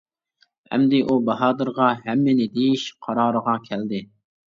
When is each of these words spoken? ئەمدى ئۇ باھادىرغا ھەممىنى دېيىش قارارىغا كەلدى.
ئەمدى 0.71 1.01
ئۇ 1.09 1.19
باھادىرغا 1.27 1.91
ھەممىنى 2.09 2.51
دېيىش 2.59 2.89
قارارىغا 3.07 3.59
كەلدى. 3.71 4.07